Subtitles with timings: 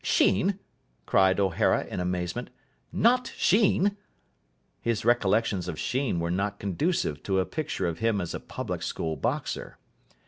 [0.03, 0.57] "Sheen?"
[1.05, 2.49] cried O'Hara in amazement.
[2.91, 3.97] "Not Sheen!"...
[4.81, 8.81] His recollections of Sheen were not conducive to a picture of him as a public
[8.81, 9.77] school boxer.